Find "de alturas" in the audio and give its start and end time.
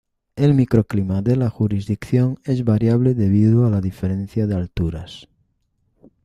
4.47-5.27